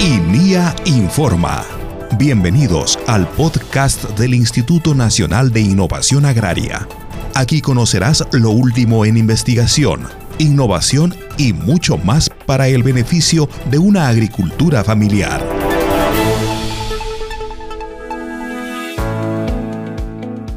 INIA 0.00 0.74
Informa. 0.86 1.62
Bienvenidos 2.16 2.98
al 3.06 3.28
podcast 3.28 4.02
del 4.18 4.32
Instituto 4.32 4.94
Nacional 4.94 5.52
de 5.52 5.60
Innovación 5.60 6.24
Agraria. 6.24 6.88
Aquí 7.34 7.60
conocerás 7.60 8.26
lo 8.32 8.48
último 8.48 9.04
en 9.04 9.18
investigación, 9.18 10.08
innovación 10.38 11.14
y 11.36 11.52
mucho 11.52 11.98
más 11.98 12.30
para 12.46 12.68
el 12.68 12.82
beneficio 12.82 13.46
de 13.70 13.76
una 13.76 14.08
agricultura 14.08 14.82
familiar. 14.84 15.42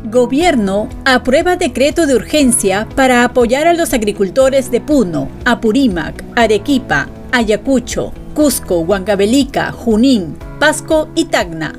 Gobierno 0.06 0.88
aprueba 1.04 1.58
decreto 1.58 2.08
de 2.08 2.16
urgencia 2.16 2.88
para 2.96 3.26
apoyar 3.26 3.68
a 3.68 3.74
los 3.74 3.94
agricultores 3.94 4.72
de 4.72 4.80
Puno, 4.80 5.28
Apurímac, 5.44 6.24
Arequipa, 6.38 7.10
Ayacucho, 7.34 8.14
Cusco, 8.34 8.80
Huancavelica, 8.80 9.72
Junín, 9.72 10.36
Pasco 10.60 11.08
y 11.16 11.26
Tacna. 11.26 11.74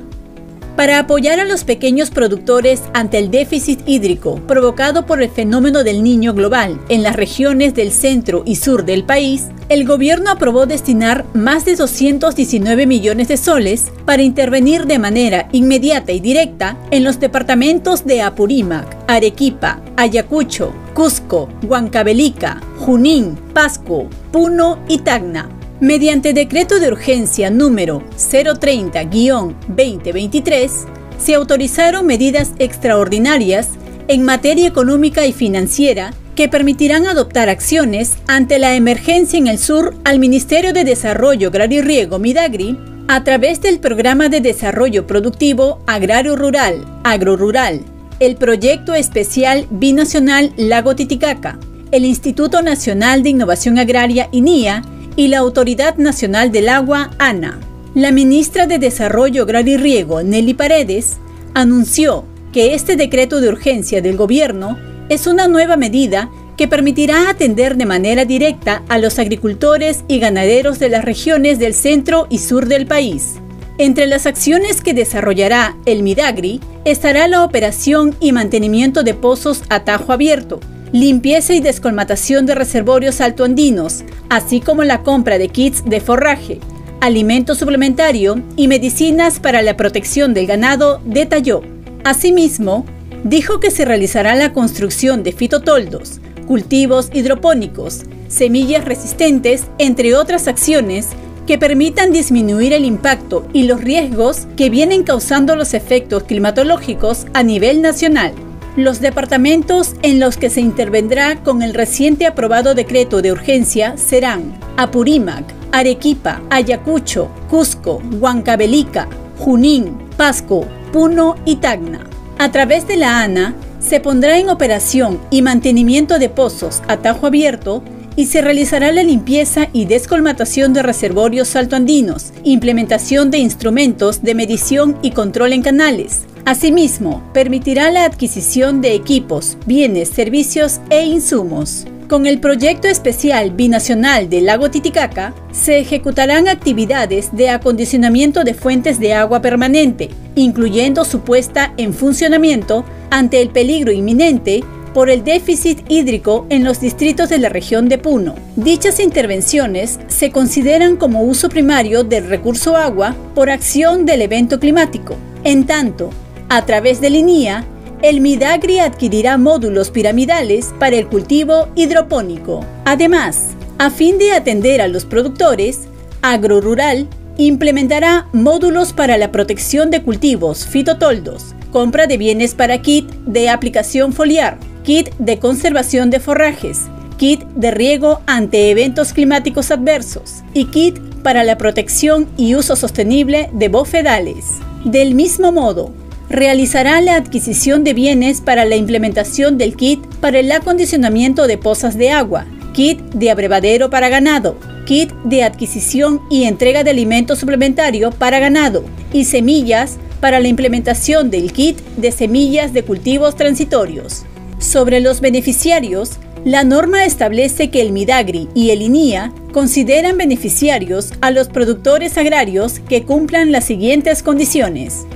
Para 0.76 0.98
apoyar 0.98 1.38
a 1.38 1.44
los 1.44 1.62
pequeños 1.62 2.10
productores 2.10 2.82
ante 2.94 3.18
el 3.18 3.30
déficit 3.30 3.80
hídrico 3.86 4.40
provocado 4.46 5.06
por 5.06 5.22
el 5.22 5.30
fenómeno 5.30 5.84
del 5.84 6.02
niño 6.02 6.34
global 6.34 6.80
en 6.88 7.04
las 7.04 7.14
regiones 7.14 7.74
del 7.74 7.92
centro 7.92 8.42
y 8.44 8.56
sur 8.56 8.84
del 8.84 9.04
país, 9.04 9.46
el 9.68 9.86
gobierno 9.86 10.30
aprobó 10.30 10.66
destinar 10.66 11.24
más 11.32 11.64
de 11.64 11.76
219 11.76 12.86
millones 12.86 13.28
de 13.28 13.36
soles 13.36 13.92
para 14.04 14.22
intervenir 14.22 14.86
de 14.86 14.98
manera 14.98 15.48
inmediata 15.52 16.10
y 16.10 16.18
directa 16.18 16.76
en 16.90 17.04
los 17.04 17.20
departamentos 17.20 18.04
de 18.04 18.22
Apurímac, 18.22 18.96
Arequipa, 19.06 19.80
Ayacucho, 19.96 20.72
Cusco, 20.92 21.48
Huancavelica, 21.62 22.60
Junín, 22.78 23.36
Pasco, 23.54 24.08
Puno 24.32 24.80
y 24.88 24.98
Tacna 24.98 25.48
Mediante 25.80 26.32
decreto 26.32 26.78
de 26.78 26.86
urgencia 26.86 27.50
número 27.50 28.04
030-2023, 28.16 30.70
se 31.18 31.34
autorizaron 31.34 32.06
medidas 32.06 32.52
extraordinarias 32.60 33.70
en 34.06 34.22
materia 34.22 34.68
económica 34.68 35.26
y 35.26 35.32
financiera 35.32 36.14
que 36.36 36.48
permitirán 36.48 37.08
adoptar 37.08 37.48
acciones 37.48 38.12
ante 38.28 38.60
la 38.60 38.76
emergencia 38.76 39.36
en 39.36 39.48
el 39.48 39.58
sur 39.58 39.96
al 40.04 40.20
Ministerio 40.20 40.72
de 40.72 40.84
Desarrollo 40.84 41.48
Agrario 41.48 41.80
y 41.80 41.82
Riego 41.82 42.20
Midagri 42.20 42.78
a 43.08 43.24
través 43.24 43.60
del 43.60 43.80
Programa 43.80 44.28
de 44.28 44.40
Desarrollo 44.40 45.08
Productivo 45.08 45.82
Agrario 45.86 46.36
Rural, 46.36 46.84
Agrorural, 47.02 47.80
el 48.20 48.36
Proyecto 48.36 48.94
Especial 48.94 49.66
Binacional 49.70 50.52
Lago 50.56 50.94
Titicaca, 50.94 51.58
el 51.90 52.04
Instituto 52.04 52.62
Nacional 52.62 53.24
de 53.24 53.30
Innovación 53.30 53.76
Agraria 53.78 54.28
INIA 54.30 54.84
y 55.16 55.28
la 55.28 55.38
Autoridad 55.38 55.96
Nacional 55.96 56.50
del 56.52 56.68
Agua, 56.68 57.10
ANA. 57.18 57.60
La 57.94 58.10
ministra 58.10 58.66
de 58.66 58.78
Desarrollo 58.78 59.44
Agrario 59.44 59.74
y 59.74 59.76
Riego, 59.76 60.22
Nelly 60.22 60.54
Paredes, 60.54 61.18
anunció 61.54 62.24
que 62.52 62.74
este 62.74 62.96
decreto 62.96 63.40
de 63.40 63.48
urgencia 63.48 64.02
del 64.02 64.16
gobierno 64.16 64.78
es 65.08 65.26
una 65.26 65.48
nueva 65.48 65.76
medida 65.76 66.30
que 66.56 66.68
permitirá 66.68 67.28
atender 67.28 67.76
de 67.76 67.86
manera 67.86 68.24
directa 68.24 68.82
a 68.88 68.98
los 68.98 69.18
agricultores 69.18 70.04
y 70.08 70.18
ganaderos 70.18 70.78
de 70.78 70.88
las 70.88 71.04
regiones 71.04 71.58
del 71.58 71.74
centro 71.74 72.26
y 72.30 72.38
sur 72.38 72.66
del 72.66 72.86
país. 72.86 73.34
Entre 73.76 74.06
las 74.06 74.26
acciones 74.26 74.80
que 74.80 74.94
desarrollará 74.94 75.76
el 75.84 76.04
Midagri 76.04 76.60
estará 76.84 77.26
la 77.26 77.42
operación 77.42 78.14
y 78.20 78.30
mantenimiento 78.30 79.02
de 79.02 79.14
pozos 79.14 79.62
a 79.68 79.84
tajo 79.84 80.12
abierto, 80.12 80.60
limpieza 80.94 81.54
y 81.54 81.60
descolmatación 81.60 82.46
de 82.46 82.54
reservorios 82.54 83.20
altoandinos, 83.20 84.04
así 84.28 84.60
como 84.60 84.84
la 84.84 85.02
compra 85.02 85.38
de 85.38 85.48
kits 85.48 85.84
de 85.84 86.00
forraje, 86.00 86.60
alimento 87.00 87.56
suplementario 87.56 88.40
y 88.54 88.68
medicinas 88.68 89.40
para 89.40 89.60
la 89.62 89.76
protección 89.76 90.34
del 90.34 90.46
ganado, 90.46 91.00
detalló. 91.04 91.62
Asimismo, 92.04 92.86
dijo 93.24 93.58
que 93.58 93.72
se 93.72 93.84
realizará 93.84 94.36
la 94.36 94.52
construcción 94.52 95.24
de 95.24 95.32
fitotoldos, 95.32 96.20
cultivos 96.46 97.10
hidropónicos, 97.12 98.02
semillas 98.28 98.84
resistentes, 98.84 99.64
entre 99.78 100.14
otras 100.14 100.46
acciones 100.46 101.08
que 101.48 101.58
permitan 101.58 102.12
disminuir 102.12 102.72
el 102.72 102.84
impacto 102.84 103.48
y 103.52 103.64
los 103.64 103.80
riesgos 103.80 104.46
que 104.56 104.70
vienen 104.70 105.02
causando 105.02 105.56
los 105.56 105.74
efectos 105.74 106.22
climatológicos 106.22 107.26
a 107.34 107.42
nivel 107.42 107.82
nacional. 107.82 108.32
Los 108.76 109.00
departamentos 109.00 109.94
en 110.02 110.18
los 110.18 110.36
que 110.36 110.50
se 110.50 110.60
intervendrá 110.60 111.36
con 111.44 111.62
el 111.62 111.74
reciente 111.74 112.26
aprobado 112.26 112.74
decreto 112.74 113.22
de 113.22 113.30
urgencia 113.30 113.96
serán 113.96 114.58
Apurímac, 114.76 115.44
Arequipa, 115.70 116.42
Ayacucho, 116.50 117.30
Cusco, 117.48 118.02
Huancavelica, 118.18 119.08
Junín, 119.38 119.96
Pasco, 120.16 120.66
Puno 120.92 121.36
y 121.44 121.56
Tacna. 121.56 122.00
A 122.38 122.50
través 122.50 122.88
de 122.88 122.96
la 122.96 123.22
ANA 123.22 123.54
se 123.78 124.00
pondrá 124.00 124.38
en 124.38 124.48
operación 124.48 125.20
y 125.30 125.42
mantenimiento 125.42 126.18
de 126.18 126.28
pozos 126.28 126.82
a 126.88 126.96
tajo 126.96 127.28
abierto 127.28 127.84
y 128.16 128.26
se 128.26 128.42
realizará 128.42 128.90
la 128.90 129.04
limpieza 129.04 129.68
y 129.72 129.84
descolmatación 129.84 130.72
de 130.72 130.82
reservorios 130.82 131.46
saltoandinos, 131.46 132.32
implementación 132.42 133.30
de 133.30 133.38
instrumentos 133.38 134.22
de 134.22 134.34
medición 134.34 134.98
y 135.00 135.12
control 135.12 135.52
en 135.52 135.62
canales, 135.62 136.22
Asimismo, 136.46 137.22
permitirá 137.32 137.90
la 137.90 138.04
adquisición 138.04 138.82
de 138.82 138.94
equipos, 138.94 139.56
bienes, 139.64 140.10
servicios 140.10 140.80
e 140.90 141.02
insumos. 141.06 141.86
Con 142.06 142.26
el 142.26 142.38
proyecto 142.38 142.86
especial 142.86 143.50
binacional 143.50 144.28
del 144.28 144.44
lago 144.44 144.70
Titicaca, 144.70 145.34
se 145.52 145.78
ejecutarán 145.78 146.46
actividades 146.48 147.34
de 147.34 147.48
acondicionamiento 147.48 148.44
de 148.44 148.52
fuentes 148.52 149.00
de 149.00 149.14
agua 149.14 149.40
permanente, 149.40 150.10
incluyendo 150.34 151.06
su 151.06 151.20
puesta 151.20 151.72
en 151.78 151.94
funcionamiento 151.94 152.84
ante 153.08 153.40
el 153.40 153.48
peligro 153.48 153.90
inminente 153.90 154.62
por 154.92 155.08
el 155.08 155.24
déficit 155.24 155.90
hídrico 155.90 156.46
en 156.50 156.62
los 156.62 156.78
distritos 156.78 157.30
de 157.30 157.38
la 157.38 157.48
región 157.48 157.88
de 157.88 157.96
Puno. 157.96 158.34
Dichas 158.54 159.00
intervenciones 159.00 159.98
se 160.08 160.30
consideran 160.30 160.96
como 160.96 161.22
uso 161.22 161.48
primario 161.48 162.04
del 162.04 162.28
recurso 162.28 162.76
agua 162.76 163.16
por 163.34 163.48
acción 163.48 164.04
del 164.04 164.20
evento 164.20 164.60
climático. 164.60 165.16
En 165.42 165.66
tanto, 165.66 166.10
a 166.48 166.64
través 166.66 167.00
de 167.00 167.08
INIA, 167.08 167.64
el 168.02 168.20
Midagri 168.20 168.80
adquirirá 168.80 169.38
módulos 169.38 169.90
piramidales 169.90 170.74
para 170.78 170.96
el 170.96 171.06
cultivo 171.06 171.68
hidropónico. 171.74 172.64
Además, 172.84 173.50
a 173.78 173.90
fin 173.90 174.18
de 174.18 174.32
atender 174.32 174.80
a 174.80 174.88
los 174.88 175.04
productores, 175.04 175.88
AgroRural 176.22 177.08
implementará 177.36 178.28
módulos 178.32 178.92
para 178.92 179.16
la 179.16 179.32
protección 179.32 179.90
de 179.90 180.02
cultivos 180.02 180.66
fitotoldos, 180.66 181.54
compra 181.72 182.06
de 182.06 182.16
bienes 182.16 182.54
para 182.54 182.80
kit 182.82 183.10
de 183.26 183.48
aplicación 183.48 184.12
foliar, 184.12 184.58
kit 184.84 185.10
de 185.18 185.38
conservación 185.38 186.10
de 186.10 186.20
forrajes, 186.20 186.82
kit 187.16 187.42
de 187.56 187.70
riego 187.70 188.20
ante 188.26 188.70
eventos 188.70 189.12
climáticos 189.12 189.70
adversos 189.70 190.42
y 190.52 190.66
kit 190.66 190.98
para 191.22 191.42
la 191.42 191.58
protección 191.58 192.28
y 192.36 192.54
uso 192.54 192.76
sostenible 192.76 193.48
de 193.52 193.68
bofedales. 193.68 194.44
Del 194.84 195.14
mismo 195.14 195.50
modo, 195.50 195.92
realizará 196.34 197.00
la 197.00 197.14
adquisición 197.14 197.84
de 197.84 197.94
bienes 197.94 198.40
para 198.40 198.64
la 198.64 198.74
implementación 198.74 199.56
del 199.56 199.76
kit 199.76 200.04
para 200.20 200.40
el 200.40 200.50
acondicionamiento 200.50 201.46
de 201.46 201.58
pozas 201.58 201.96
de 201.96 202.10
agua, 202.10 202.46
kit 202.72 202.98
de 203.14 203.30
abrevadero 203.30 203.88
para 203.88 204.08
ganado, 204.08 204.58
kit 204.84 205.12
de 205.24 205.44
adquisición 205.44 206.20
y 206.30 206.44
entrega 206.44 206.82
de 206.82 206.90
alimento 206.90 207.36
suplementario 207.36 208.10
para 208.10 208.40
ganado 208.40 208.84
y 209.12 209.26
semillas 209.26 209.98
para 210.20 210.40
la 210.40 210.48
implementación 210.48 211.30
del 211.30 211.52
kit 211.52 211.78
de 211.96 212.10
semillas 212.10 212.72
de 212.72 212.82
cultivos 212.82 213.36
transitorios. 213.36 214.24
Sobre 214.58 214.98
los 214.98 215.20
beneficiarios, 215.20 216.18
la 216.44 216.64
norma 216.64 217.04
establece 217.04 217.70
que 217.70 217.80
el 217.80 217.92
Midagri 217.92 218.48
y 218.54 218.70
el 218.70 218.82
INIA 218.82 219.32
consideran 219.52 220.18
beneficiarios 220.18 221.12
a 221.20 221.30
los 221.30 221.48
productores 221.48 222.18
agrarios 222.18 222.80
que 222.80 223.04
cumplan 223.04 223.52
las 223.52 223.64
siguientes 223.64 224.24
condiciones 224.24 225.06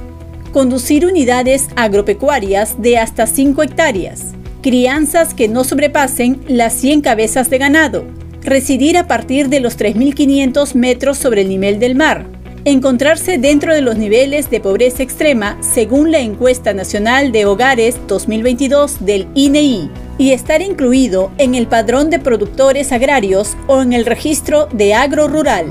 conducir 0.53 1.06
unidades 1.06 1.69
agropecuarias 1.77 2.81
de 2.81 2.99
hasta 2.99 3.27
5 3.27 3.62
hectáreas, 3.62 4.35
crianzas 4.62 5.35
que 5.35 5.49
no 5.49 5.65
sobrepasen 5.65 6.41
las 6.49 6.75
100 6.75 7.03
cabezas 7.03 7.50
de 7.50 7.59
ganado, 7.59 8.05
residir 8.43 8.97
a 8.97 9.06
partir 9.06 9.49
de 9.49 9.61
los 9.61 9.79
3.500 9.79 10.75
metros 10.75 11.19
sobre 11.19 11.43
el 11.43 11.49
nivel 11.49 11.79
del 11.79 11.95
mar, 11.95 12.27
encontrarse 12.65 13.39
dentro 13.39 13.75
de 13.75 13.81
los 13.81 13.97
niveles 13.97 14.50
de 14.50 14.61
pobreza 14.61 15.03
extrema 15.03 15.59
según 15.61 16.11
la 16.11 16.21
encuesta 16.21 16.73
nacional 16.73 17.33
de 17.33 17.47
hogares 17.47 17.99
2022 18.06 19.05
del 19.05 19.29
INEI 19.35 19.85
e 19.85 20.09
y 20.19 20.33
estar 20.33 20.61
incluido 20.62 21.31
en 21.39 21.55
el 21.55 21.69
padrón 21.69 22.11
de 22.11 22.19
productores 22.19 22.91
agrarios 22.93 23.56
o 23.69 23.83
en 23.83 23.93
el 23.93 24.05
registro 24.05 24.67
de 24.73 24.93
agro 24.95 25.29
rural. 25.29 25.67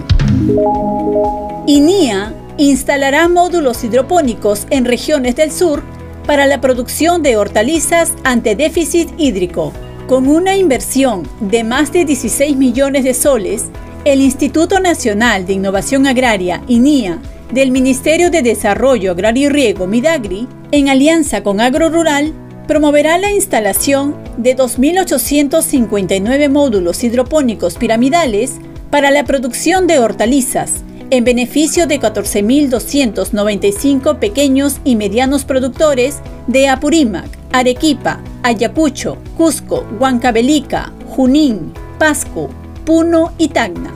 INIA 1.67 2.33
instalará 2.57 3.27
módulos 3.27 3.83
hidropónicos 3.83 4.67
en 4.69 4.85
regiones 4.85 5.35
del 5.35 5.51
sur 5.51 5.83
para 6.25 6.45
la 6.45 6.59
producción 6.59 7.23
de 7.23 7.37
hortalizas 7.37 8.13
ante 8.23 8.55
déficit 8.55 9.09
hídrico. 9.17 9.71
Con 10.07 10.27
una 10.27 10.55
inversión 10.55 11.27
de 11.39 11.63
más 11.63 11.91
de 11.91 12.05
16 12.05 12.55
millones 12.55 13.03
de 13.03 13.13
soles, 13.13 13.65
El 14.05 14.21
Instituto 14.21 14.79
Nacional 14.79 15.45
de 15.45 15.53
Innovación 15.53 16.07
Agraria, 16.07 16.63
INIA, 16.67 17.19
del 17.51 17.71
Ministerio 17.71 18.29
de 18.29 18.41
Desarrollo 18.41 19.11
Agrario 19.11 19.47
y 19.47 19.49
Riego, 19.49 19.87
Midagri, 19.87 20.47
en 20.71 20.89
alianza 20.89 21.43
con 21.43 21.61
AgroRural, 21.61 22.33
promoverá 22.67 23.17
la 23.17 23.31
instalación 23.31 24.15
de 24.37 24.55
2.859 24.55 26.49
módulos 26.49 27.03
hidropónicos 27.03 27.75
piramidales 27.75 28.55
para 28.89 29.11
la 29.11 29.23
producción 29.23 29.87
de 29.87 29.99
hortalizas, 29.99 30.83
en 31.09 31.23
beneficio 31.23 31.87
de 31.87 31.99
14.295 31.99 34.19
pequeños 34.19 34.79
y 34.83 34.95
medianos 34.95 35.45
productores 35.45 36.19
de 36.47 36.67
Apurímac, 36.67 37.27
Arequipa, 37.51 38.19
Ayacucho, 38.43 39.17
Cusco, 39.37 39.83
Huancavelica, 39.99 40.93
Junín, 41.07 41.73
Pasco, 41.97 42.49
Puno 42.85 43.33
y 43.37 43.47
Tacna. 43.49 43.93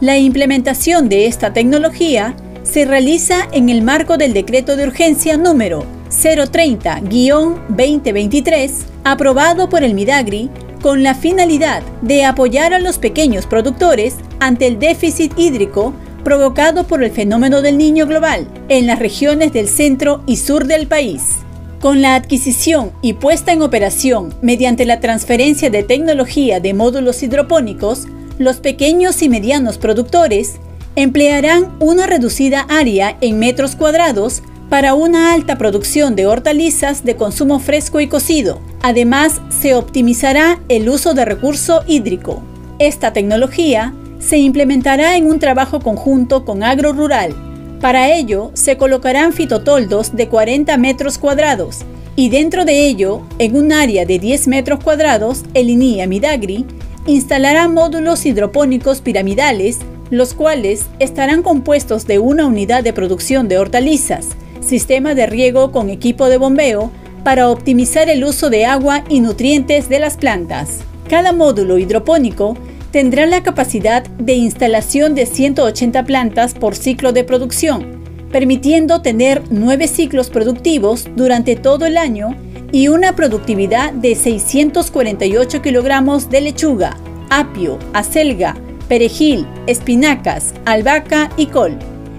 La 0.00 0.18
implementación 0.18 1.08
de 1.08 1.26
esta 1.26 1.52
tecnología 1.52 2.34
se 2.62 2.84
realiza 2.84 3.48
en 3.52 3.68
el 3.68 3.82
marco 3.82 4.16
del 4.16 4.32
decreto 4.32 4.76
de 4.76 4.86
urgencia 4.86 5.36
número 5.36 5.84
030-2023, 6.10 8.70
aprobado 9.04 9.68
por 9.68 9.82
el 9.82 9.94
Midagri, 9.94 10.48
con 10.82 11.02
la 11.02 11.14
finalidad 11.14 11.82
de 12.02 12.24
apoyar 12.24 12.74
a 12.74 12.80
los 12.80 12.98
pequeños 12.98 13.46
productores 13.46 14.16
ante 14.40 14.66
el 14.66 14.80
déficit 14.80 15.32
hídrico 15.38 15.94
provocado 16.22 16.84
por 16.84 17.02
el 17.02 17.10
fenómeno 17.10 17.62
del 17.62 17.78
niño 17.78 18.06
global 18.06 18.46
en 18.68 18.86
las 18.86 18.98
regiones 18.98 19.52
del 19.52 19.68
centro 19.68 20.22
y 20.26 20.36
sur 20.36 20.66
del 20.66 20.86
país. 20.86 21.38
Con 21.80 22.00
la 22.00 22.14
adquisición 22.14 22.92
y 23.02 23.14
puesta 23.14 23.52
en 23.52 23.62
operación 23.62 24.34
mediante 24.40 24.84
la 24.84 25.00
transferencia 25.00 25.68
de 25.68 25.82
tecnología 25.82 26.60
de 26.60 26.74
módulos 26.74 27.22
hidropónicos, 27.22 28.06
los 28.38 28.58
pequeños 28.58 29.20
y 29.22 29.28
medianos 29.28 29.78
productores 29.78 30.54
emplearán 30.94 31.74
una 31.80 32.06
reducida 32.06 32.66
área 32.68 33.16
en 33.20 33.38
metros 33.38 33.76
cuadrados 33.76 34.42
para 34.68 34.94
una 34.94 35.34
alta 35.34 35.58
producción 35.58 36.16
de 36.16 36.26
hortalizas 36.26 37.04
de 37.04 37.16
consumo 37.16 37.58
fresco 37.58 38.00
y 38.00 38.06
cocido. 38.06 38.60
Además, 38.80 39.40
se 39.50 39.74
optimizará 39.74 40.60
el 40.68 40.88
uso 40.88 41.14
de 41.14 41.24
recurso 41.24 41.82
hídrico. 41.86 42.42
Esta 42.78 43.12
tecnología 43.12 43.92
se 44.22 44.38
implementará 44.38 45.16
en 45.16 45.26
un 45.26 45.38
trabajo 45.38 45.80
conjunto 45.80 46.44
con 46.44 46.62
Agro 46.62 46.92
Rural. 46.92 47.34
Para 47.80 48.14
ello, 48.14 48.52
se 48.54 48.76
colocarán 48.76 49.32
fitotoldos 49.32 50.14
de 50.14 50.28
40 50.28 50.76
metros 50.78 51.18
cuadrados 51.18 51.80
y 52.14 52.28
dentro 52.28 52.64
de 52.64 52.86
ello, 52.86 53.22
en 53.38 53.56
un 53.56 53.72
área 53.72 54.04
de 54.04 54.18
10 54.18 54.46
metros 54.48 54.82
cuadrados, 54.84 55.44
el 55.54 55.70
INIA 55.70 56.06
Midagri 56.06 56.66
instalará 57.06 57.68
módulos 57.68 58.24
hidropónicos 58.26 59.00
piramidales, 59.00 59.78
los 60.10 60.34
cuales 60.34 60.86
estarán 60.98 61.42
compuestos 61.42 62.06
de 62.06 62.18
una 62.18 62.46
unidad 62.46 62.84
de 62.84 62.92
producción 62.92 63.48
de 63.48 63.58
hortalizas, 63.58 64.28
sistema 64.60 65.14
de 65.14 65.26
riego 65.26 65.72
con 65.72 65.90
equipo 65.90 66.28
de 66.28 66.36
bombeo, 66.36 66.90
para 67.24 67.48
optimizar 67.48 68.10
el 68.10 68.24
uso 68.24 68.50
de 68.50 68.66
agua 68.66 69.04
y 69.08 69.20
nutrientes 69.20 69.88
de 69.88 69.98
las 69.98 70.16
plantas. 70.16 70.80
Cada 71.08 71.32
módulo 71.32 71.78
hidropónico 71.78 72.56
tendrá 72.92 73.24
la 73.24 73.42
capacidad 73.42 74.04
de 74.04 74.34
instalación 74.34 75.14
de 75.14 75.26
180 75.26 76.04
plantas 76.04 76.54
por 76.54 76.76
ciclo 76.76 77.12
de 77.12 77.24
producción, 77.24 78.02
permitiendo 78.30 79.00
tener 79.00 79.42
nueve 79.50 79.88
ciclos 79.88 80.28
productivos 80.28 81.08
durante 81.16 81.56
todo 81.56 81.86
el 81.86 81.96
año 81.96 82.36
y 82.70 82.88
una 82.88 83.16
productividad 83.16 83.92
de 83.94 84.14
648 84.14 85.62
kilogramos 85.62 86.30
de 86.30 86.42
lechuga, 86.42 86.96
apio, 87.30 87.78
acelga, 87.94 88.56
perejil, 88.88 89.46
espinacas, 89.66 90.52
albahaca 90.66 91.30
y 91.38 91.46
col. 91.46 91.78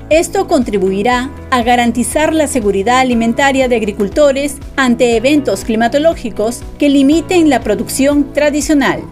Esto 0.10 0.48
contribuirá 0.48 1.30
a 1.50 1.64
garantizar 1.64 2.34
la 2.34 2.48
seguridad 2.48 3.00
alimentaria 3.00 3.68
de 3.68 3.76
agricultores 3.76 4.58
ante 4.76 5.16
eventos 5.16 5.66
climatológicos 5.66 6.62
que 6.78 6.90
limiten 6.90 7.50
la 7.50 7.62
producción 7.62 8.34
tradicional. 8.34 9.04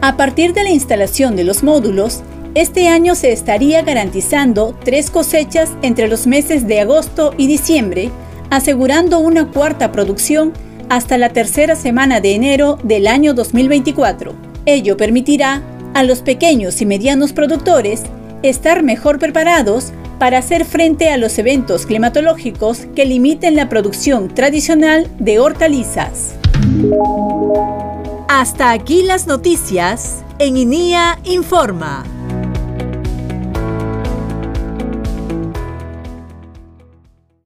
A 0.00 0.16
partir 0.16 0.52
de 0.54 0.62
la 0.62 0.70
instalación 0.70 1.34
de 1.34 1.42
los 1.42 1.64
módulos, 1.64 2.22
este 2.54 2.88
año 2.88 3.16
se 3.16 3.32
estaría 3.32 3.82
garantizando 3.82 4.76
tres 4.84 5.10
cosechas 5.10 5.70
entre 5.82 6.06
los 6.06 6.28
meses 6.28 6.68
de 6.68 6.80
agosto 6.80 7.34
y 7.36 7.48
diciembre, 7.48 8.10
asegurando 8.48 9.18
una 9.18 9.50
cuarta 9.50 9.90
producción 9.90 10.52
hasta 10.88 11.18
la 11.18 11.30
tercera 11.30 11.74
semana 11.74 12.20
de 12.20 12.34
enero 12.34 12.78
del 12.84 13.08
año 13.08 13.34
2024. 13.34 14.34
Ello 14.66 14.96
permitirá 14.96 15.62
a 15.94 16.04
los 16.04 16.22
pequeños 16.22 16.80
y 16.80 16.86
medianos 16.86 17.32
productores 17.32 18.04
estar 18.44 18.84
mejor 18.84 19.18
preparados 19.18 19.92
para 20.20 20.38
hacer 20.38 20.64
frente 20.64 21.10
a 21.10 21.16
los 21.16 21.38
eventos 21.38 21.86
climatológicos 21.86 22.86
que 22.94 23.04
limiten 23.04 23.56
la 23.56 23.68
producción 23.68 24.32
tradicional 24.32 25.08
de 25.18 25.40
hortalizas. 25.40 26.34
Hasta 28.28 28.72
aquí 28.72 29.04
las 29.04 29.26
noticias 29.26 30.22
en 30.38 30.58
INIA 30.58 31.18
Informa. 31.24 32.17